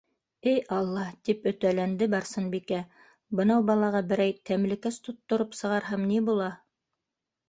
[0.51, 2.79] «Эй Алла,- тип өтәләнде Барсынбикә,-
[3.39, 6.49] бынау балаға берәй тәмлекәс тоттороп сығарһам ни була?!»